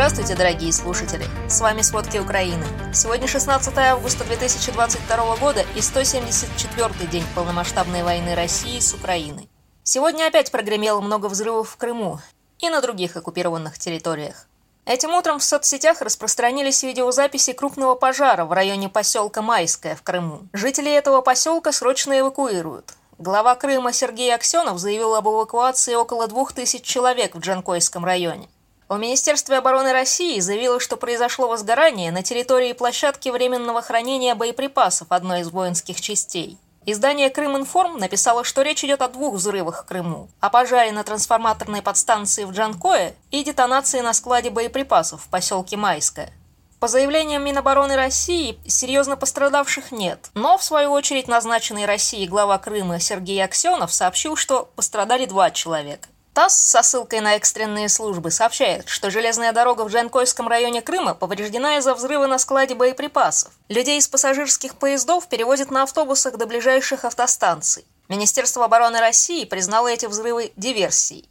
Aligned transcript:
Здравствуйте, 0.00 0.34
дорогие 0.34 0.72
слушатели! 0.72 1.26
С 1.46 1.60
вами 1.60 1.82
«Сводки 1.82 2.16
Украины». 2.16 2.64
Сегодня 2.94 3.28
16 3.28 3.76
августа 3.76 4.24
2022 4.24 5.36
года 5.36 5.60
и 5.76 5.80
174-й 5.80 7.06
день 7.08 7.26
полномасштабной 7.34 8.02
войны 8.02 8.34
России 8.34 8.80
с 8.80 8.94
Украиной. 8.94 9.50
Сегодня 9.82 10.26
опять 10.26 10.50
прогремело 10.50 11.02
много 11.02 11.26
взрывов 11.26 11.68
в 11.68 11.76
Крыму 11.76 12.18
и 12.60 12.70
на 12.70 12.80
других 12.80 13.14
оккупированных 13.18 13.78
территориях. 13.78 14.46
Этим 14.86 15.10
утром 15.10 15.38
в 15.38 15.44
соцсетях 15.44 16.00
распространились 16.00 16.82
видеозаписи 16.82 17.52
крупного 17.52 17.94
пожара 17.94 18.46
в 18.46 18.52
районе 18.52 18.88
поселка 18.88 19.42
Майское 19.42 19.96
в 19.96 20.02
Крыму. 20.02 20.48
Жители 20.54 20.90
этого 20.90 21.20
поселка 21.20 21.72
срочно 21.72 22.18
эвакуируют. 22.18 22.94
Глава 23.18 23.54
Крыма 23.54 23.92
Сергей 23.92 24.34
Аксенов 24.34 24.78
заявил 24.78 25.14
об 25.14 25.28
эвакуации 25.28 25.94
около 25.94 26.26
двух 26.26 26.54
тысяч 26.54 26.84
человек 26.84 27.34
в 27.34 27.40
Джанкойском 27.40 28.02
районе. 28.02 28.48
В 28.90 28.98
Министерстве 28.98 29.58
обороны 29.58 29.92
России 29.92 30.40
заявило, 30.40 30.80
что 30.80 30.96
произошло 30.96 31.46
возгорание 31.46 32.10
на 32.10 32.24
территории 32.24 32.72
площадки 32.72 33.28
временного 33.28 33.82
хранения 33.82 34.34
боеприпасов 34.34 35.06
одной 35.10 35.42
из 35.42 35.50
воинских 35.50 36.00
частей. 36.00 36.58
Издание 36.86 37.30
«Крыминформ» 37.30 37.98
написало, 37.98 38.42
что 38.42 38.62
речь 38.62 38.82
идет 38.82 39.00
о 39.00 39.08
двух 39.08 39.36
взрывах 39.36 39.84
в 39.84 39.86
Крыму, 39.86 40.28
о 40.40 40.50
пожаре 40.50 40.90
на 40.90 41.04
трансформаторной 41.04 41.82
подстанции 41.82 42.42
в 42.42 42.50
Джанкое 42.50 43.14
и 43.30 43.44
детонации 43.44 44.00
на 44.00 44.12
складе 44.12 44.50
боеприпасов 44.50 45.22
в 45.22 45.28
поселке 45.28 45.76
Майское. 45.76 46.32
По 46.80 46.88
заявлениям 46.88 47.44
Минобороны 47.44 47.94
России, 47.94 48.58
серьезно 48.66 49.16
пострадавших 49.16 49.92
нет, 49.92 50.30
но, 50.34 50.58
в 50.58 50.64
свою 50.64 50.90
очередь, 50.90 51.28
назначенный 51.28 51.86
Россией 51.86 52.26
глава 52.26 52.58
Крыма 52.58 52.98
Сергей 52.98 53.40
Аксенов 53.44 53.94
сообщил, 53.94 54.34
что 54.34 54.68
пострадали 54.74 55.26
два 55.26 55.52
человека. 55.52 56.08
ТАСС 56.40 56.56
со 56.56 56.82
ссылкой 56.82 57.20
на 57.20 57.36
экстренные 57.36 57.90
службы 57.90 58.30
сообщает, 58.30 58.88
что 58.88 59.10
железная 59.10 59.52
дорога 59.52 59.82
в 59.82 59.88
Джанкойском 59.88 60.48
районе 60.48 60.80
Крыма 60.80 61.12
повреждена 61.12 61.76
из-за 61.76 61.92
взрыва 61.92 62.26
на 62.26 62.38
складе 62.38 62.74
боеприпасов. 62.74 63.52
Людей 63.68 63.98
из 63.98 64.08
пассажирских 64.08 64.76
поездов 64.76 65.28
перевозят 65.28 65.70
на 65.70 65.82
автобусах 65.82 66.38
до 66.38 66.46
ближайших 66.46 67.04
автостанций. 67.04 67.84
Министерство 68.08 68.64
обороны 68.64 69.00
России 69.00 69.44
признало 69.44 69.88
эти 69.88 70.06
взрывы 70.06 70.50
диверсией. 70.56 71.28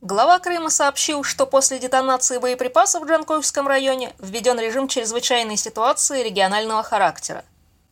Глава 0.00 0.38
Крыма 0.38 0.70
сообщил, 0.70 1.24
что 1.24 1.44
после 1.44 1.80
детонации 1.80 2.38
боеприпасов 2.38 3.02
в 3.02 3.06
Джанкойском 3.06 3.66
районе 3.66 4.14
введен 4.20 4.60
режим 4.60 4.86
чрезвычайной 4.86 5.56
ситуации 5.56 6.22
регионального 6.22 6.84
характера. 6.84 7.44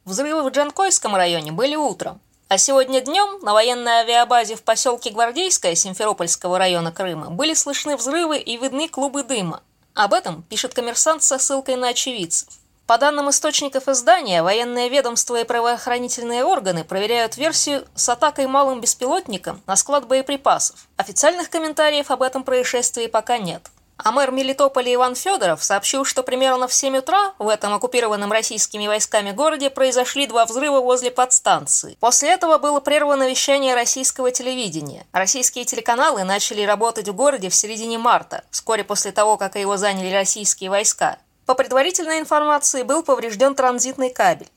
Взрывы 0.05 0.49
в 0.49 0.53
Джанкойском 0.53 1.17
районе 1.17 1.51
были 1.51 1.75
утром, 1.75 2.21
а 2.49 2.59
сегодня 2.59 3.01
днем 3.01 3.41
на 3.43 3.53
военной 3.53 4.01
авиабазе 4.01 4.57
в 4.57 4.63
поселке 4.63 5.11
Гвардейское 5.11 5.75
Симферопольского 5.75 6.59
района 6.59 6.93
Крыма 6.93 7.31
были 7.31 7.55
слышны 7.55 7.97
взрывы 7.97 8.39
и 8.39 8.57
видны 8.57 8.89
клубы 8.89 9.23
дыма. 9.23 9.63
Об 9.95 10.13
этом 10.13 10.43
пишет 10.43 10.75
коммерсант 10.75 11.23
со 11.23 11.39
ссылкой 11.39 11.77
на 11.77 11.89
очевидцев. 11.89 12.49
По 12.87 12.99
данным 12.99 13.31
источников 13.31 13.89
издания, 13.89 14.43
военное 14.43 14.89
ведомство 14.89 15.41
и 15.41 15.45
правоохранительные 15.45 16.45
органы 16.45 16.85
проверяют 16.85 17.39
версию 17.39 17.87
с 17.95 18.11
атакой 18.11 18.47
малым 18.47 18.83
беспилотником 18.83 19.63
на 19.67 19.75
склад 19.75 20.07
боеприпасов. 20.07 20.87
Официальных 20.99 21.49
комментариев 21.49 22.11
об 22.11 22.21
этом 22.21 22.45
происшествии 22.45 23.07
пока 23.07 23.39
нет. 23.39 23.63
А 23.97 24.11
мэр 24.11 24.33
Мелитополя 24.33 24.93
Иван 24.95 25.15
Федоров 25.15 25.63
сообщил, 25.63 26.05
что 26.05 26.25
примерно 26.25 26.67
в 26.67 26.75
7 26.75 26.97
утра 26.97 27.35
в 27.39 27.49
этом 27.49 27.73
оккупированном 27.75 28.33
российскими 28.33 28.89
войсками 28.89 29.31
городе 29.31 29.71
произошли 29.71 30.27
два 30.27 30.47
взрыва 30.47 30.81
возле 30.81 31.13
подстанции. 31.13 31.97
После 32.01 32.31
этого 32.31 32.59
было 32.59 32.81
прервано 32.81 33.29
вещание 33.29 33.75
российского 33.75 34.33
телевидения. 34.33 35.07
Российские 35.13 35.65
телеканалы 35.65 36.25
начали 36.25 36.63
работать 36.63 37.09
в 37.09 37.15
городе 37.15 37.51
в 37.51 37.55
середине 37.55 37.99
марта, 37.99 38.43
вскоре 38.51 38.83
после 38.83 39.13
того, 39.13 39.37
как 39.37 39.55
его 39.55 39.77
заняли 39.77 40.13
российские 40.13 40.71
войска. 40.71 41.19
По 41.47 41.55
предварительной 41.55 42.19
информации 42.19 42.83
был 42.83 43.05
поврежден 43.05 43.55
транзитный 43.55 44.11
кабель. 44.11 44.51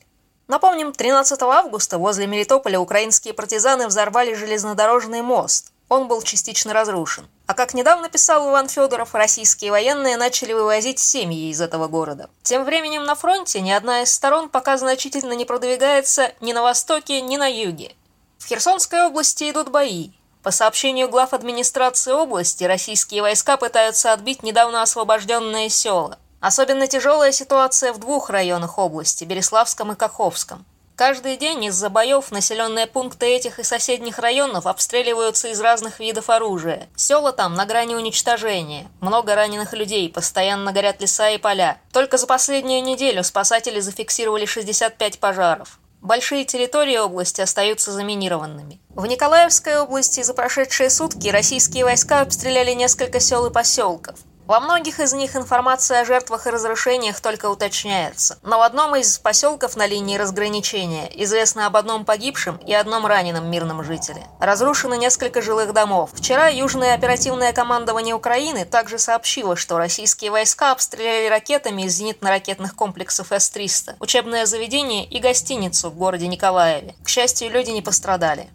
Напомним, 0.48 0.92
13 0.92 1.40
августа 1.42 1.98
возле 1.98 2.26
Мелитополя 2.26 2.80
украинские 2.80 3.34
партизаны 3.34 3.86
взорвали 3.86 4.32
железнодорожный 4.32 5.20
мост. 5.20 5.72
Он 5.88 6.06
был 6.06 6.20
частично 6.22 6.74
разрушен. 6.74 7.28
А 7.46 7.54
как 7.54 7.72
недавно 7.72 8.10
писал 8.10 8.50
Иван 8.50 8.68
Федоров, 8.68 9.14
российские 9.14 9.70
военные 9.70 10.18
начали 10.18 10.52
вывозить 10.52 10.98
семьи 10.98 11.50
из 11.50 11.62
этого 11.62 11.88
города. 11.88 12.28
Тем 12.42 12.64
временем 12.64 13.04
на 13.04 13.14
фронте 13.14 13.60
ни 13.60 13.70
одна 13.70 14.02
из 14.02 14.12
сторон 14.12 14.50
пока 14.50 14.76
значительно 14.76 15.32
не 15.32 15.46
продвигается 15.46 16.32
ни 16.40 16.52
на 16.52 16.62
востоке, 16.62 17.22
ни 17.22 17.38
на 17.38 17.46
юге. 17.46 17.94
В 18.38 18.46
Херсонской 18.46 19.06
области 19.06 19.50
идут 19.50 19.70
бои. 19.70 20.10
По 20.42 20.50
сообщению 20.50 21.08
глав 21.08 21.32
администрации 21.32 22.12
области, 22.12 22.64
российские 22.64 23.22
войска 23.22 23.56
пытаются 23.56 24.12
отбить 24.12 24.42
недавно 24.42 24.82
освобожденные 24.82 25.68
села. 25.70 26.18
Особенно 26.40 26.86
тяжелая 26.86 27.32
ситуация 27.32 27.92
в 27.92 27.98
двух 27.98 28.30
районах 28.30 28.78
области– 28.78 29.24
Береславском 29.26 29.92
и 29.92 29.96
Каховском. 29.96 30.64
Каждый 30.98 31.36
день 31.36 31.66
из-за 31.66 31.90
боев 31.90 32.32
населенные 32.32 32.88
пункты 32.88 33.26
этих 33.26 33.60
и 33.60 33.62
соседних 33.62 34.18
районов 34.18 34.66
обстреливаются 34.66 35.46
из 35.46 35.60
разных 35.60 36.00
видов 36.00 36.28
оружия. 36.28 36.88
Села 36.96 37.30
там 37.30 37.54
на 37.54 37.66
грани 37.66 37.94
уничтожения. 37.94 38.88
Много 39.00 39.36
раненых 39.36 39.74
людей, 39.74 40.10
постоянно 40.10 40.72
горят 40.72 41.00
леса 41.00 41.30
и 41.30 41.38
поля. 41.38 41.78
Только 41.92 42.18
за 42.18 42.26
последнюю 42.26 42.82
неделю 42.82 43.22
спасатели 43.22 43.78
зафиксировали 43.78 44.44
65 44.44 45.20
пожаров. 45.20 45.78
Большие 46.00 46.44
территории 46.44 46.96
области 46.96 47.40
остаются 47.40 47.92
заминированными. 47.92 48.80
В 48.88 49.06
Николаевской 49.06 49.78
области 49.80 50.24
за 50.24 50.34
прошедшие 50.34 50.90
сутки 50.90 51.28
российские 51.28 51.84
войска 51.84 52.22
обстреляли 52.22 52.72
несколько 52.72 53.20
сел 53.20 53.46
и 53.46 53.52
поселков. 53.52 54.16
Во 54.48 54.60
многих 54.60 54.98
из 54.98 55.12
них 55.12 55.36
информация 55.36 56.00
о 56.00 56.04
жертвах 56.06 56.46
и 56.46 56.50
разрушениях 56.50 57.20
только 57.20 57.50
уточняется. 57.50 58.38
Но 58.42 58.56
в 58.56 58.62
одном 58.62 58.96
из 58.96 59.18
поселков 59.18 59.76
на 59.76 59.86
линии 59.86 60.16
разграничения 60.16 61.06
известно 61.22 61.66
об 61.66 61.76
одном 61.76 62.06
погибшем 62.06 62.56
и 62.56 62.72
одном 62.72 63.04
раненом 63.04 63.50
мирном 63.50 63.84
жителе. 63.84 64.26
Разрушено 64.40 64.94
несколько 64.94 65.42
жилых 65.42 65.74
домов. 65.74 66.12
Вчера 66.14 66.48
Южное 66.48 66.94
оперативное 66.94 67.52
командование 67.52 68.14
Украины 68.14 68.64
также 68.64 68.98
сообщило, 68.98 69.54
что 69.54 69.76
российские 69.76 70.30
войска 70.30 70.72
обстреляли 70.72 71.28
ракетами 71.28 71.82
из 71.82 72.00
зенитно-ракетных 72.00 72.74
комплексов 72.74 73.30
С-300, 73.30 73.96
учебное 74.00 74.46
заведение 74.46 75.04
и 75.04 75.20
гостиницу 75.20 75.90
в 75.90 75.96
городе 75.96 76.26
Николаеве. 76.26 76.94
К 77.04 77.08
счастью, 77.10 77.50
люди 77.50 77.68
не 77.68 77.82
пострадали. 77.82 78.48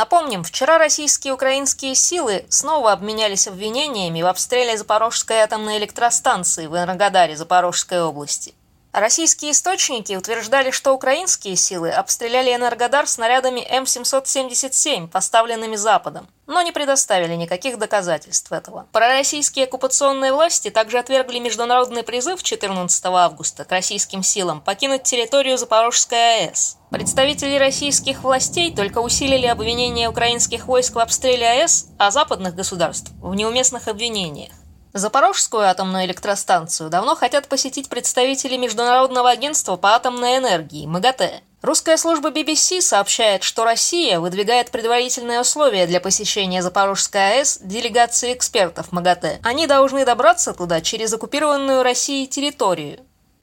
Напомним, 0.00 0.44
вчера 0.44 0.78
российские 0.78 1.32
и 1.32 1.34
украинские 1.34 1.94
силы 1.94 2.46
снова 2.48 2.92
обменялись 2.92 3.46
обвинениями 3.46 4.22
в 4.22 4.26
обстреле 4.28 4.78
Запорожской 4.78 5.40
атомной 5.40 5.76
электростанции 5.76 6.66
в 6.68 6.74
Энергодаре 6.74 7.36
Запорожской 7.36 8.00
области. 8.00 8.54
Российские 8.92 9.52
источники 9.52 10.14
утверждали, 10.16 10.72
что 10.72 10.92
украинские 10.92 11.54
силы 11.54 11.90
обстреляли 11.90 12.52
Энергодар 12.52 13.06
снарядами 13.06 13.60
М777, 13.60 15.06
поставленными 15.06 15.76
Западом, 15.76 16.26
но 16.48 16.60
не 16.62 16.72
предоставили 16.72 17.36
никаких 17.36 17.78
доказательств 17.78 18.50
этого. 18.50 18.88
Пророссийские 18.90 19.66
оккупационные 19.66 20.32
власти 20.32 20.70
также 20.70 20.98
отвергли 20.98 21.38
международный 21.38 22.02
призыв 22.02 22.42
14 22.42 23.04
августа 23.04 23.64
к 23.64 23.70
российским 23.70 24.24
силам 24.24 24.60
покинуть 24.60 25.04
территорию 25.04 25.56
Запорожской 25.56 26.48
АЭС. 26.48 26.76
Представители 26.90 27.58
российских 27.58 28.24
властей 28.24 28.74
только 28.74 28.98
усилили 28.98 29.46
обвинения 29.46 30.08
украинских 30.08 30.66
войск 30.66 30.96
в 30.96 30.98
обстреле 30.98 31.48
АЭС, 31.48 31.86
а 31.96 32.10
западных 32.10 32.56
государств 32.56 33.12
в 33.22 33.36
неуместных 33.36 33.86
обвинениях. 33.86 34.50
Запорожскую 34.92 35.68
атомную 35.68 36.06
электростанцию 36.06 36.90
давно 36.90 37.14
хотят 37.14 37.46
посетить 37.46 37.88
представители 37.88 38.56
Международного 38.56 39.30
агентства 39.30 39.76
по 39.76 39.94
атомной 39.94 40.38
энергии, 40.38 40.86
МАГАТЭ. 40.86 41.42
Русская 41.62 41.96
служба 41.96 42.30
BBC 42.30 42.80
сообщает, 42.80 43.44
что 43.44 43.64
Россия 43.64 44.18
выдвигает 44.18 44.72
предварительные 44.72 45.42
условия 45.42 45.86
для 45.86 46.00
посещения 46.00 46.60
Запорожской 46.60 47.38
АЭС 47.38 47.58
делегации 47.62 48.32
экспертов 48.32 48.90
МАГАТЭ. 48.90 49.38
Они 49.44 49.68
должны 49.68 50.04
добраться 50.04 50.54
туда 50.54 50.80
через 50.80 51.12
оккупированную 51.12 51.84
Россией 51.84 52.26
территорию. 52.26 52.98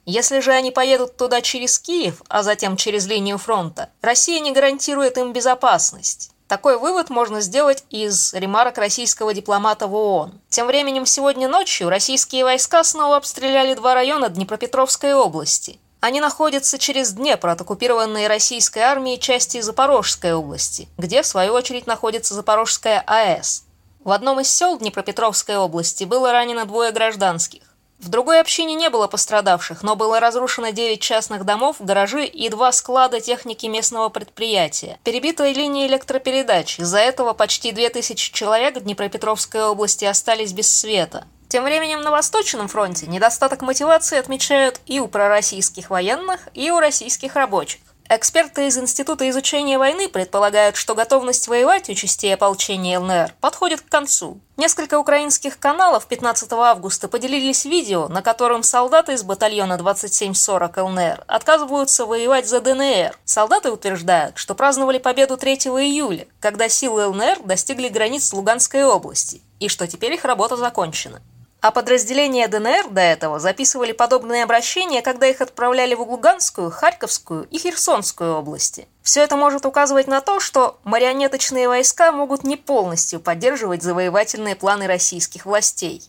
Если 0.05 0.41
же 0.41 0.51
они 0.51 0.71
поедут 0.71 1.15
туда 1.15 1.41
через 1.41 1.79
Киев, 1.79 2.21
а 2.27 2.44
затем 2.44 2.75
через 2.75 3.07
линию 3.07 3.38
фронта, 3.38 3.89
Россия 4.01 4.39
не 4.41 4.51
гарантирует 4.51 5.17
им 5.17 5.31
безопасность. 5.31 6.31
Такой 6.47 6.77
вывод 6.77 7.09
можно 7.09 7.41
сделать 7.41 7.83
из 7.89 8.33
ремарок 8.33 8.77
российского 8.77 9.33
дипломата 9.33 9.85
в 9.88 9.94
ООН. 9.94 10.39
Тем 10.49 10.67
временем 10.67 11.05
сегодня 11.05 11.49
ночью 11.49 11.89
российские 11.89 12.45
войска 12.45 12.85
снова 12.85 13.17
обстреляли 13.17 13.73
два 13.73 13.94
района 13.94 14.29
Днепропетровской 14.29 15.13
области. 15.13 15.77
Они 15.99 16.21
находятся 16.21 16.77
через 16.77 17.11
Днепр 17.11 17.49
от 17.49 17.59
оккупированной 17.59 18.27
российской 18.27 18.79
армией 18.79 19.19
части 19.19 19.59
Запорожской 19.59 20.33
области, 20.33 20.88
где, 20.97 21.21
в 21.21 21.27
свою 21.27 21.53
очередь, 21.53 21.85
находится 21.85 22.33
Запорожская 22.33 23.03
АЭС. 23.05 23.65
В 24.05 24.11
одном 24.11 24.39
из 24.39 24.47
сел 24.47 24.77
Днепропетровской 24.77 25.57
области 25.57 26.05
было 26.05 26.31
ранено 26.31 26.65
двое 26.65 26.94
гражданских. 26.94 27.63
В 27.99 28.09
другой 28.09 28.39
общине 28.39 28.75
не 28.75 28.89
было 28.89 29.07
пострадавших, 29.07 29.81
но 29.81 29.95
было 29.95 30.19
разрушено 30.19 30.69
9 30.69 31.01
частных 31.01 31.45
домов, 31.45 31.77
гаражи 31.79 32.25
и 32.25 32.47
два 32.49 32.71
склада 32.71 33.19
техники 33.19 33.65
местного 33.65 34.09
предприятия. 34.09 34.99
Перебитые 35.03 35.53
линии 35.53 35.88
электропередач. 35.88 36.79
Из-за 36.79 36.99
этого 36.99 37.33
почти 37.33 37.71
2000 37.71 38.33
человек 38.33 38.77
в 38.77 38.81
Днепропетровской 38.81 39.63
области 39.63 40.05
остались 40.05 40.53
без 40.53 40.71
света. 40.71 41.25
Тем 41.47 41.63
временем 41.63 42.01
на 42.01 42.11
Восточном 42.11 42.67
фронте 42.67 43.07
недостаток 43.07 43.61
мотивации 43.61 44.19
отмечают 44.19 44.79
и 44.85 44.99
у 44.99 45.07
пророссийских 45.07 45.89
военных, 45.89 46.49
и 46.53 46.69
у 46.69 46.79
российских 46.79 47.35
рабочих. 47.35 47.81
Эксперты 48.09 48.68
из 48.68 48.77
Института 48.77 49.30
изучения 49.30 49.77
войны 49.77 50.07
предполагают, 50.07 50.77
что 50.77 50.95
готовность 50.95 51.50
воевать 51.50 51.89
у 51.89 51.94
частей 51.94 52.33
ополчения 52.33 53.00
ЛНР 53.00 53.33
подходит 53.42 53.81
к 53.81 53.89
концу. 53.89 54.39
Несколько 54.56 54.98
украинских 54.98 55.59
каналов 55.59 56.07
15 56.07 56.54
августа 56.54 57.09
поделились 57.09 57.65
видео, 57.65 58.07
на 58.07 58.21
котором 58.21 58.63
солдаты 58.63 59.13
из 59.13 59.24
батальона 59.24 59.77
2740 59.77 60.77
ЛНР 60.77 61.24
отказываются 61.27 62.06
воевать 62.06 62.48
за 62.48 62.62
ДНР. 62.62 63.19
Солдаты 63.25 63.71
утверждают, 63.71 64.38
что 64.38 64.56
праздновали 64.56 65.00
победу 65.00 65.36
3 65.36 65.56
июля, 65.56 66.27
когда 66.39 66.69
силы 66.69 67.07
ЛНР 67.07 67.39
достигли 67.44 67.89
границ 67.89 68.31
Луганской 68.31 68.86
области, 68.86 69.42
и 69.59 69.68
что 69.68 69.86
теперь 69.86 70.13
их 70.13 70.24
работа 70.24 70.56
закончена. 70.56 71.21
А 71.67 71.71
подразделения 71.71 72.47
ДНР 72.47 72.91
до 72.91 73.01
этого 73.01 73.39
записывали 73.39 73.91
подобные 73.91 74.45
обращения, 74.45 75.01
когда 75.01 75.27
их 75.27 75.41
отправляли 75.41 75.95
в 75.95 76.01
Луганскую, 76.01 76.71
Харьковскую 76.71 77.43
и 77.43 77.57
Херсонскую 77.57 78.35
области. 78.37 78.87
Все 79.01 79.21
это 79.21 79.35
может 79.35 79.65
указывать 79.65 80.07
на 80.07 80.21
то, 80.21 80.39
что 80.39 80.79
марионеточные 80.85 81.67
войска 81.67 82.13
могут 82.13 82.45
не 82.45 82.55
полностью 82.55 83.19
поддерживать 83.19 83.83
завоевательные 83.83 84.55
планы 84.55 84.87
российских 84.87 85.45
властей. 85.45 86.01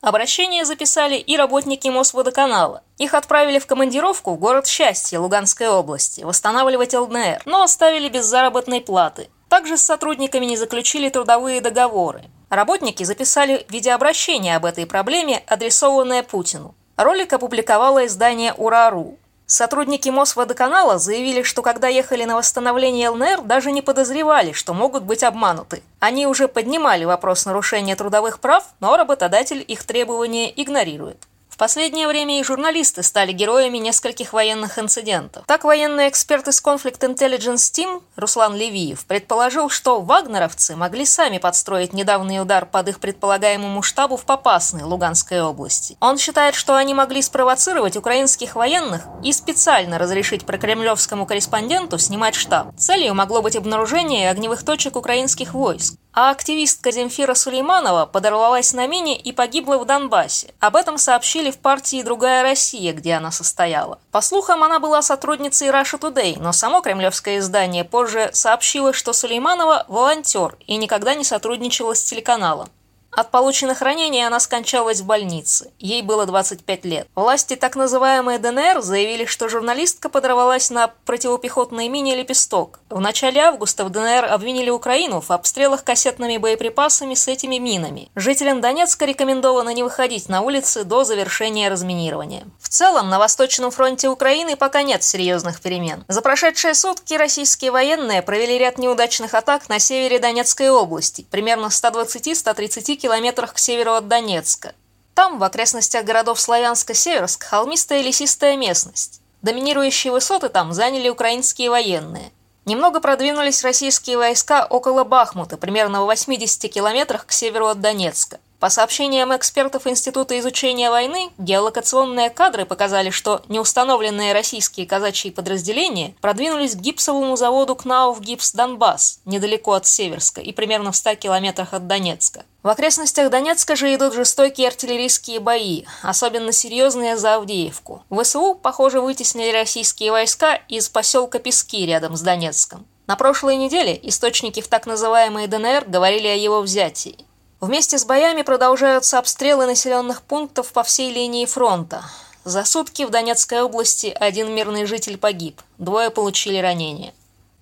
Обращение 0.00 0.64
записали 0.64 1.14
и 1.14 1.36
работники 1.36 1.86
Мосводоканала. 1.86 2.82
Их 2.98 3.14
отправили 3.14 3.60
в 3.60 3.66
командировку 3.68 4.32
в 4.32 4.40
город 4.40 4.66
Счастье 4.66 5.20
Луганской 5.20 5.68
области, 5.68 6.22
восстанавливать 6.22 6.92
ЛДНР, 6.92 7.42
но 7.44 7.62
оставили 7.62 8.08
без 8.08 8.24
заработной 8.24 8.80
платы. 8.80 9.28
Также 9.48 9.76
с 9.76 9.82
сотрудниками 9.82 10.44
не 10.44 10.56
заключили 10.56 11.08
трудовые 11.08 11.60
договоры. 11.60 12.24
Работники 12.48 13.02
записали 13.04 13.66
видеообращение 13.68 14.56
об 14.56 14.64
этой 14.64 14.86
проблеме, 14.86 15.42
адресованное 15.46 16.22
Путину. 16.22 16.74
Ролик 16.96 17.32
опубликовало 17.32 18.06
издание 18.06 18.54
«Ура.ру». 18.54 19.18
Сотрудники 19.46 20.08
Мосводоканала 20.08 20.98
заявили, 20.98 21.42
что 21.42 21.60
когда 21.60 21.88
ехали 21.88 22.24
на 22.24 22.36
восстановление 22.36 23.10
ЛНР, 23.10 23.42
даже 23.42 23.72
не 23.72 23.82
подозревали, 23.82 24.52
что 24.52 24.72
могут 24.72 25.02
быть 25.02 25.22
обмануты. 25.22 25.82
Они 26.00 26.26
уже 26.26 26.48
поднимали 26.48 27.04
вопрос 27.04 27.44
нарушения 27.44 27.94
трудовых 27.94 28.40
прав, 28.40 28.64
но 28.80 28.96
работодатель 28.96 29.62
их 29.66 29.84
требования 29.84 30.50
игнорирует. 30.50 31.18
В 31.54 31.56
последнее 31.56 32.08
время 32.08 32.40
и 32.40 32.42
журналисты 32.42 33.04
стали 33.04 33.30
героями 33.30 33.78
нескольких 33.78 34.32
военных 34.32 34.76
инцидентов. 34.76 35.44
Так 35.46 35.62
военный 35.62 36.08
эксперт 36.08 36.48
из 36.48 36.60
Conflict 36.60 36.98
Intelligence 36.98 37.72
Team 37.72 38.02
Руслан 38.16 38.56
Левиев 38.56 39.06
предположил, 39.06 39.68
что 39.68 40.00
вагнеровцы 40.00 40.74
могли 40.74 41.06
сами 41.06 41.38
подстроить 41.38 41.92
недавний 41.92 42.40
удар 42.40 42.66
под 42.66 42.88
их 42.88 42.98
предполагаемому 42.98 43.82
штабу 43.82 44.16
в 44.16 44.24
Попасной, 44.24 44.82
Луганской 44.82 45.42
области. 45.42 45.96
Он 46.00 46.18
считает, 46.18 46.56
что 46.56 46.74
они 46.74 46.92
могли 46.92 47.22
спровоцировать 47.22 47.96
украинских 47.96 48.56
военных 48.56 49.02
и 49.22 49.32
специально 49.32 49.96
разрешить 49.96 50.44
прокремлевскому 50.46 51.24
корреспонденту 51.24 51.98
снимать 51.98 52.34
штаб. 52.34 52.74
Целью 52.76 53.14
могло 53.14 53.42
быть 53.42 53.54
обнаружение 53.54 54.28
огневых 54.28 54.64
точек 54.64 54.96
украинских 54.96 55.54
войск. 55.54 55.94
А 56.16 56.30
активистка 56.30 56.92
Земфира 56.92 57.34
Сулейманова 57.34 58.06
подорвалась 58.06 58.72
на 58.72 58.86
мине 58.86 59.16
и 59.18 59.32
погибла 59.32 59.78
в 59.78 59.84
Донбассе. 59.84 60.54
Об 60.60 60.76
этом 60.76 60.96
сообщили 60.96 61.50
в 61.54 61.58
партии 61.58 62.02
«Другая 62.02 62.42
Россия», 62.42 62.92
где 62.92 63.14
она 63.14 63.30
состояла. 63.30 63.98
По 64.10 64.20
слухам, 64.20 64.62
она 64.62 64.78
была 64.78 65.00
сотрудницей 65.00 65.68
Russia 65.68 65.98
Today, 65.98 66.36
но 66.38 66.52
само 66.52 66.82
кремлевское 66.82 67.38
издание 67.38 67.84
позже 67.84 68.30
сообщило, 68.32 68.92
что 68.92 69.12
Сулейманова– 69.12 69.86
волонтер 69.88 70.56
и 70.66 70.76
никогда 70.76 71.14
не 71.14 71.24
сотрудничала 71.24 71.94
с 71.94 72.04
телеканалом. 72.04 72.68
От 73.16 73.30
полученных 73.30 73.80
ранений 73.80 74.26
она 74.26 74.40
скончалась 74.40 75.00
в 75.00 75.06
больнице. 75.06 75.70
Ей 75.78 76.02
было 76.02 76.26
25 76.26 76.84
лет. 76.84 77.06
Власти 77.14 77.54
так 77.54 77.76
называемой 77.76 78.38
ДНР 78.38 78.82
заявили, 78.82 79.24
что 79.24 79.48
журналистка 79.48 80.08
подорвалась 80.08 80.70
на 80.70 80.88
противопехотной 81.04 81.88
мине 81.88 82.16
«Лепесток». 82.16 82.80
В 82.90 83.00
начале 83.00 83.40
августа 83.40 83.84
в 83.84 83.90
ДНР 83.90 84.24
обвинили 84.24 84.70
Украину 84.70 85.20
в 85.20 85.30
обстрелах 85.30 85.84
кассетными 85.84 86.38
боеприпасами 86.38 87.14
с 87.14 87.28
этими 87.28 87.56
минами. 87.56 88.10
Жителям 88.16 88.60
Донецка 88.60 89.04
рекомендовано 89.04 89.70
не 89.70 89.84
выходить 89.84 90.28
на 90.28 90.40
улицы 90.40 90.82
до 90.84 91.04
завершения 91.04 91.68
разминирования. 91.68 92.44
В 92.60 92.68
целом, 92.68 93.10
на 93.10 93.20
Восточном 93.20 93.70
фронте 93.70 94.08
Украины 94.08 94.56
пока 94.56 94.82
нет 94.82 95.04
серьезных 95.04 95.60
перемен. 95.60 96.04
За 96.08 96.20
прошедшие 96.20 96.74
сутки 96.74 97.14
российские 97.14 97.70
военные 97.70 98.22
провели 98.22 98.58
ряд 98.58 98.78
неудачных 98.78 99.34
атак 99.34 99.68
на 99.68 99.78
севере 99.78 100.18
Донецкой 100.18 100.70
области, 100.70 101.26
примерно 101.30 101.66
120-130 101.66 103.03
километрах 103.04 103.52
к 103.52 103.58
северу 103.58 103.92
от 103.92 104.08
Донецка. 104.08 104.72
Там, 105.14 105.38
в 105.38 105.44
окрестностях 105.44 106.06
городов 106.06 106.40
Славянска-Северск, 106.40 107.44
холмистая 107.44 108.00
лесистая 108.00 108.56
местность. 108.56 109.20
Доминирующие 109.42 110.10
высоты 110.10 110.48
там 110.48 110.72
заняли 110.72 111.10
украинские 111.10 111.68
военные. 111.68 112.32
Немного 112.64 113.00
продвинулись 113.00 113.62
российские 113.62 114.16
войска 114.16 114.64
около 114.64 115.04
Бахмута, 115.04 115.58
примерно 115.58 116.00
в 116.00 116.06
80 116.06 116.72
километрах 116.72 117.26
к 117.26 117.32
северу 117.32 117.66
от 117.66 117.82
Донецка. 117.82 118.38
По 118.64 118.70
сообщениям 118.70 119.36
экспертов 119.36 119.86
Института 119.86 120.38
изучения 120.38 120.88
войны, 120.88 121.28
геолокационные 121.36 122.30
кадры 122.30 122.64
показали, 122.64 123.10
что 123.10 123.42
неустановленные 123.50 124.32
российские 124.32 124.86
казачьи 124.86 125.30
подразделения 125.30 126.14
продвинулись 126.22 126.74
к 126.74 126.78
гипсовому 126.78 127.36
заводу 127.36 127.76
КНАУ 127.76 128.14
в 128.14 128.22
Гипс 128.22 128.54
Донбасс, 128.54 129.20
недалеко 129.26 129.74
от 129.74 129.84
Северска 129.84 130.40
и 130.40 130.50
примерно 130.50 130.92
в 130.92 130.96
100 130.96 131.16
километрах 131.16 131.74
от 131.74 131.86
Донецка. 131.86 132.44
В 132.62 132.68
окрестностях 132.70 133.28
Донецка 133.28 133.76
же 133.76 133.94
идут 133.94 134.14
жестокие 134.14 134.68
артиллерийские 134.68 135.40
бои, 135.40 135.84
особенно 136.00 136.50
серьезные 136.50 137.18
за 137.18 137.34
Авдеевку. 137.34 138.02
ВСУ, 138.08 138.54
похоже, 138.54 139.02
вытеснили 139.02 139.52
российские 139.52 140.10
войска 140.10 140.54
из 140.68 140.88
поселка 140.88 141.38
Пески 141.38 141.84
рядом 141.84 142.16
с 142.16 142.22
Донецком. 142.22 142.86
На 143.06 143.16
прошлой 143.16 143.56
неделе 143.56 144.00
источники 144.04 144.62
в 144.62 144.68
так 144.68 144.86
называемой 144.86 145.48
ДНР 145.48 145.84
говорили 145.86 146.28
о 146.28 146.34
его 146.34 146.62
взятии. 146.62 147.26
Вместе 147.60 147.98
с 147.98 148.04
боями 148.04 148.42
продолжаются 148.42 149.18
обстрелы 149.18 149.66
населенных 149.66 150.22
пунктов 150.22 150.72
по 150.72 150.82
всей 150.82 151.12
линии 151.12 151.46
фронта. 151.46 152.04
За 152.44 152.64
сутки 152.64 153.04
в 153.04 153.10
Донецкой 153.10 153.62
области 153.62 154.14
один 154.18 154.54
мирный 154.54 154.84
житель 154.84 155.16
погиб, 155.16 155.62
двое 155.78 156.10
получили 156.10 156.58
ранения. 156.58 157.14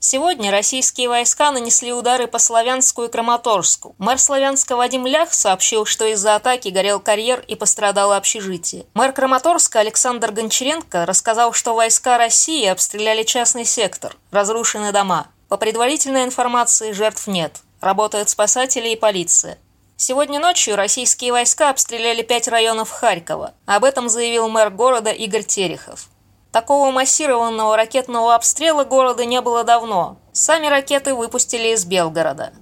Сегодня 0.04 0.50
российские 0.50 1.08
войска 1.08 1.52
нанесли 1.52 1.92
удары 1.92 2.26
по 2.26 2.40
Славянску 2.40 3.04
и 3.04 3.08
Краматорску. 3.08 3.94
Мэр 3.98 4.18
Славянска 4.18 4.74
Вадим 4.74 5.06
Лях 5.06 5.32
сообщил, 5.32 5.84
что 5.84 6.04
из-за 6.06 6.34
атаки 6.34 6.70
горел 6.70 6.98
карьер 6.98 7.44
и 7.46 7.54
пострадало 7.54 8.16
общежитие. 8.16 8.86
Мэр 8.94 9.12
Краматорска 9.12 9.78
Александр 9.78 10.32
Гончаренко 10.32 11.06
рассказал, 11.06 11.52
что 11.52 11.74
войска 11.74 12.18
России 12.18 12.66
обстреляли 12.66 13.22
частный 13.22 13.64
сектор, 13.64 14.16
разрушены 14.32 14.90
дома. 14.90 15.28
По 15.48 15.56
предварительной 15.56 16.24
информации 16.24 16.90
жертв 16.90 17.28
нет. 17.28 17.60
Работают 17.80 18.28
спасатели 18.28 18.88
и 18.88 18.96
полиция. 18.96 19.56
Сегодня 20.04 20.40
ночью 20.40 20.74
российские 20.74 21.30
войска 21.30 21.70
обстреляли 21.70 22.22
пять 22.22 22.48
районов 22.48 22.90
Харькова. 22.90 23.54
Об 23.66 23.84
этом 23.84 24.08
заявил 24.08 24.48
мэр 24.48 24.70
города 24.70 25.12
Игорь 25.12 25.44
Терехов. 25.44 26.08
Такого 26.50 26.90
массированного 26.90 27.76
ракетного 27.76 28.34
обстрела 28.34 28.82
города 28.82 29.24
не 29.24 29.40
было 29.40 29.62
давно. 29.62 30.16
Сами 30.32 30.66
ракеты 30.66 31.14
выпустили 31.14 31.68
из 31.68 31.84
Белгорода. 31.84 32.52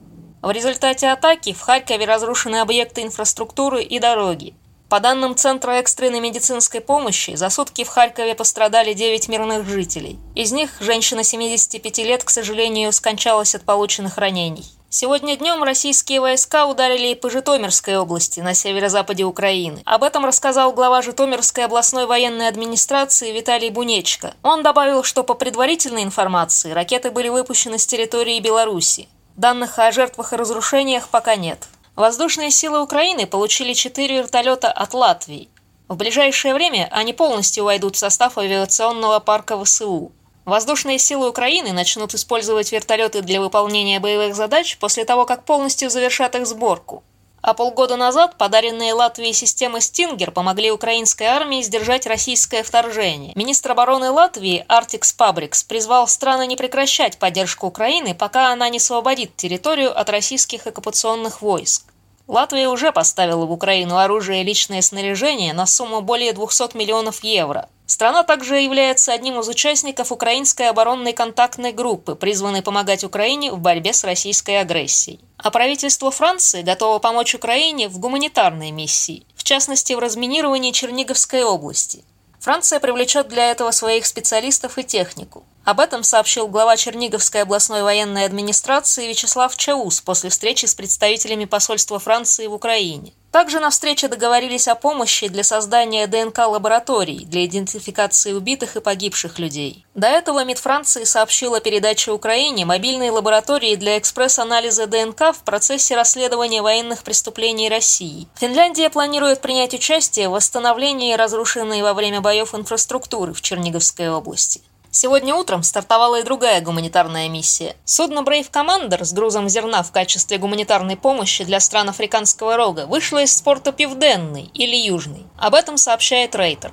В 0.43 0.51
результате 0.51 1.09
атаки 1.09 1.55
в 1.55 1.63
Харькове 1.63 2.05
разрушены 2.05 2.57
объекты 2.57 3.01
инфраструктуры 3.01 3.83
и 3.85 3.99
дороги. 3.99 4.55
По 4.91 5.01
данным 5.01 5.35
Центра 5.35 5.71
экстренной 5.79 6.21
медицинской 6.21 6.83
помощи, 6.83 7.37
за 7.37 7.49
сутки 7.49 7.85
в 7.85 7.89
Харькове 7.89 8.35
пострадали 8.35 8.93
9 8.93 9.29
мирных 9.29 9.67
жителей. 9.67 10.19
Из 10.35 10.53
них 10.53 10.73
женщина 10.81 11.25
75 11.25 11.99
лет, 12.01 12.23
к 12.23 12.29
сожалению, 12.29 12.93
скончалась 12.93 13.55
от 13.55 13.63
полученных 13.63 14.19
ранений. 14.19 14.67
Сегодня 14.93 15.37
днем 15.37 15.63
российские 15.63 16.21
войска 16.21 16.67
ударили 16.67 17.13
и 17.13 17.15
по 17.15 17.31
Житомирской 17.31 17.97
области 17.97 18.41
на 18.41 18.55
северо-западе 18.55 19.23
Украины. 19.23 19.83
Об 19.85 20.03
этом 20.03 20.25
рассказал 20.25 20.73
глава 20.73 21.01
Житомирской 21.01 21.67
областной 21.67 22.07
военной 22.07 22.49
администрации 22.49 23.31
Виталий 23.31 23.71
Бунечко. 23.71 24.35
Он 24.43 24.65
добавил, 24.65 25.05
что 25.05 25.23
по 25.23 25.35
предварительной 25.35 26.03
информации 26.03 26.73
ракеты 26.73 27.13
были 27.13 27.29
выпущены 27.29 27.79
с 27.79 27.87
территории 27.87 28.41
Беларуси. 28.41 29.09
Данных 29.37 29.79
о 29.79 29.93
жертвах 29.93 30.33
и 30.33 30.37
разрушениях 30.37 31.09
пока 31.09 31.37
нет. 31.37 31.69
Воздушные 31.95 32.51
силы 32.51 32.83
Украины 32.83 33.29
получили 33.29 33.75
четыре 33.75 34.19
вертолета 34.19 34.73
от 34.73 34.93
Латвии. 34.93 35.51
В 35.87 35.95
ближайшее 35.95 36.53
время 36.53 36.89
они 36.91 37.13
полностью 37.13 37.63
войдут 37.63 37.95
в 37.95 38.01
состав 38.01 38.39
авиационного 38.39 39.21
парка 39.21 39.57
ВСУ. 39.63 40.11
Воздушные 40.51 40.99
силы 40.99 41.29
Украины 41.29 41.73
начнут 41.73 42.13
использовать 42.13 42.73
вертолеты 42.73 43.23
для 43.23 43.41
выполнения 43.41 44.01
боевых 44.01 44.35
задач 44.35 44.79
после 44.79 45.05
того, 45.05 45.25
как 45.25 45.45
полностью 45.45 45.91
завершат 45.91 46.35
их 46.35 46.45
сборку. 46.45 47.05
А 47.41 47.55
полгода 47.55 47.95
назад 47.95 48.37
подаренные 48.37 48.93
Латвии 48.93 49.31
системы 49.31 49.81
«Стингер» 49.81 50.33
помогли 50.33 50.73
украинской 50.73 51.23
армии 51.23 51.63
сдержать 51.63 52.05
российское 52.05 52.65
вторжение. 52.65 53.31
Министр 53.37 53.71
обороны 53.71 54.11
Латвии 54.11 54.65
Артикс 54.67 55.13
Пабрикс 55.13 55.63
призвал 55.63 56.09
страны 56.09 56.49
не 56.49 56.57
прекращать 56.57 57.19
поддержку 57.19 57.69
Украины, 57.69 58.17
пока 58.17 58.53
она 58.53 58.69
не 58.71 58.79
освободит 58.79 59.37
территорию 59.37 59.97
от 59.97 60.11
российских 60.11 60.67
оккупационных 60.67 61.43
войск. 61.43 61.85
Латвия 62.27 62.69
уже 62.69 62.91
поставила 62.91 63.47
в 63.47 63.53
Украину 63.53 63.99
оружие 63.99 64.41
и 64.41 64.45
личное 64.45 64.83
снаряжение 64.83 65.53
на 65.53 65.67
сумму 65.67 66.01
более 66.01 66.33
200 66.33 66.77
миллионов 66.77 67.23
евро. 67.23 67.69
Страна 67.91 68.23
также 68.23 68.61
является 68.61 69.13
одним 69.13 69.41
из 69.41 69.49
участников 69.49 70.13
украинской 70.13 70.69
оборонной 70.69 71.13
контактной 71.13 71.73
группы, 71.73 72.15
призванной 72.15 72.63
помогать 72.63 73.03
Украине 73.03 73.51
в 73.51 73.59
борьбе 73.59 73.93
с 73.93 74.05
российской 74.05 74.61
агрессией. 74.61 75.19
А 75.39 75.51
правительство 75.51 76.13
Франции 76.13 76.63
готово 76.63 77.01
помочь 77.01 77.35
Украине 77.35 77.89
в 77.89 77.99
гуманитарной 77.99 78.71
миссии, 78.71 79.27
в 79.35 79.43
частности 79.43 79.93
в 79.93 79.99
разминировании 79.99 80.71
Черниговской 80.71 81.43
области. 81.43 82.05
Франция 82.39 82.79
привлечет 82.79 83.27
для 83.27 83.51
этого 83.51 83.73
своих 83.73 84.07
специалистов 84.07 84.79
и 84.79 84.85
технику. 84.85 85.43
Об 85.65 85.81
этом 85.81 86.05
сообщил 86.05 86.47
глава 86.47 86.77
Черниговской 86.77 87.43
областной 87.43 87.83
военной 87.83 88.25
администрации 88.25 89.09
Вячеслав 89.09 89.57
Чаус 89.57 90.01
после 90.01 90.31
встречи 90.31 90.67
с 90.67 90.77
представителями 90.77 91.45
посольства 91.45 91.99
Франции 91.99 92.47
в 92.47 92.55
Украине. 92.55 93.15
Также 93.31 93.61
на 93.61 93.71
встрече 93.71 94.09
договорились 94.09 94.67
о 94.67 94.75
помощи 94.75 95.29
для 95.29 95.45
создания 95.45 96.07
ДНК-лабораторий 96.09 97.25
для 97.25 97.47
идентификации 97.47 98.33
убитых 98.33 98.77
и 98.77 98.81
погибших 98.81 99.39
людей. 99.39 99.87
До 99.95 100.09
этого 100.09 100.45
МИД 100.45 100.59
Франции 100.59 101.05
сообщил 101.05 101.55
о 101.55 101.61
передаче 101.61 102.11
Украине 102.11 102.65
мобильной 102.65 103.11
лаборатории 103.11 103.77
для 103.77 103.99
экспресс-анализа 103.99 104.87
ДНК 104.87 105.33
в 105.33 105.43
процессе 105.45 105.95
расследования 105.95 106.61
военных 106.61 107.05
преступлений 107.05 107.69
России. 107.69 108.27
Финляндия 108.35 108.91
планирует 108.91 109.41
принять 109.41 109.75
участие 109.75 110.29
в 110.29 110.33
восстановлении 110.33 111.15
разрушенной 111.15 111.83
во 111.83 111.95
время 111.95 112.21
боев 112.21 112.55
инфраструктуры 112.55 113.33
в 113.33 113.41
Черниговской 113.43 114.11
области. 114.11 114.61
Сегодня 114.93 115.37
утром 115.37 115.63
стартовала 115.63 116.19
и 116.19 116.25
другая 116.25 116.61
гуманитарная 116.61 117.29
миссия. 117.29 117.77
Судно 117.85 118.21
Brave 118.21 118.51
Commander 118.51 119.05
с 119.05 119.13
грузом 119.13 119.49
зерна 119.49 119.85
в 119.85 119.93
качестве 119.93 120.37
гуманитарной 120.37 120.97
помощи 120.97 121.45
для 121.45 121.61
стран 121.61 121.91
Африканского 121.91 122.57
рога 122.57 122.87
вышло 122.87 123.23
из 123.23 123.41
порта 123.41 123.71
Пивденный 123.71 124.51
или 124.53 124.75
Южный. 124.75 125.27
Об 125.39 125.55
этом 125.55 125.77
сообщает 125.77 126.35
Рейтер. 126.35 126.73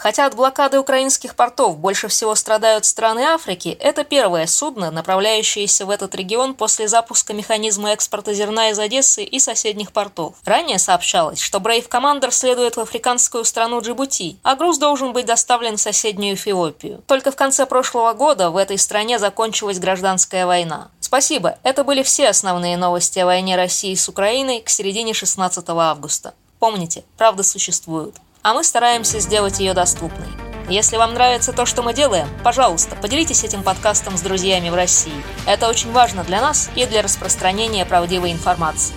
Хотя 0.00 0.24
от 0.24 0.34
блокады 0.34 0.80
украинских 0.80 1.36
портов 1.36 1.76
больше 1.76 2.08
всего 2.08 2.34
страдают 2.34 2.86
страны 2.86 3.20
Африки, 3.20 3.76
это 3.78 4.02
первое 4.02 4.46
судно, 4.46 4.90
направляющееся 4.90 5.84
в 5.84 5.90
этот 5.90 6.14
регион 6.14 6.54
после 6.54 6.88
запуска 6.88 7.34
механизма 7.34 7.92
экспорта 7.92 8.32
зерна 8.32 8.70
из 8.70 8.78
Одессы 8.78 9.22
и 9.22 9.38
соседних 9.38 9.92
портов. 9.92 10.36
Ранее 10.46 10.78
сообщалось, 10.78 11.38
что 11.38 11.58
Brave 11.58 11.86
Commander 11.86 12.30
следует 12.30 12.76
в 12.76 12.80
африканскую 12.80 13.44
страну 13.44 13.82
Джибути, 13.82 14.38
а 14.42 14.56
груз 14.56 14.78
должен 14.78 15.12
быть 15.12 15.26
доставлен 15.26 15.76
в 15.76 15.82
соседнюю 15.82 16.34
Эфиопию. 16.34 17.02
Только 17.06 17.30
в 17.30 17.36
конце 17.36 17.66
прошлого 17.66 18.14
года 18.14 18.48
в 18.48 18.56
этой 18.56 18.78
стране 18.78 19.18
закончилась 19.18 19.78
гражданская 19.78 20.46
война. 20.46 20.88
Спасибо, 21.00 21.58
это 21.62 21.84
были 21.84 22.02
все 22.02 22.30
основные 22.30 22.78
новости 22.78 23.18
о 23.18 23.26
войне 23.26 23.54
России 23.54 23.94
с 23.94 24.08
Украиной 24.08 24.62
к 24.62 24.70
середине 24.70 25.12
16 25.12 25.62
августа. 25.68 26.32
Помните, 26.58 27.04
правда 27.18 27.42
существует 27.42 28.14
а 28.42 28.54
мы 28.54 28.64
стараемся 28.64 29.20
сделать 29.20 29.60
ее 29.60 29.74
доступной. 29.74 30.28
Если 30.68 30.96
вам 30.96 31.14
нравится 31.14 31.52
то, 31.52 31.66
что 31.66 31.82
мы 31.82 31.94
делаем, 31.94 32.28
пожалуйста, 32.44 32.94
поделитесь 32.94 33.42
этим 33.42 33.62
подкастом 33.62 34.16
с 34.16 34.20
друзьями 34.20 34.70
в 34.70 34.74
России. 34.74 35.24
Это 35.46 35.68
очень 35.68 35.90
важно 35.90 36.22
для 36.22 36.40
нас 36.40 36.70
и 36.76 36.86
для 36.86 37.02
распространения 37.02 37.84
правдивой 37.84 38.30
информации. 38.32 38.94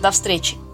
До 0.00 0.12
встречи! 0.12 0.65